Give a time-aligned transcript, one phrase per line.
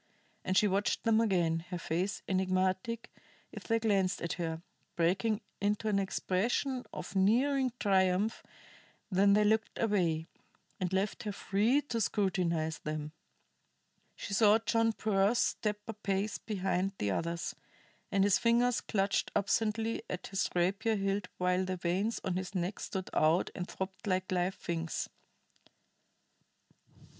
[0.43, 3.11] And she watched them again, her face enigmatic
[3.51, 4.63] if they glanced at her,
[4.95, 8.41] breaking into an expression of nearing triumph
[9.09, 10.25] when they looked away,
[10.79, 13.11] and left her free to scrutinize them.
[14.15, 17.55] She saw John Pearse step a pace behind the others,
[18.11, 22.79] and his fingers clutched absently at his rapier hilt while the veins on his neck
[22.79, 25.07] stood out and throbbed like live things.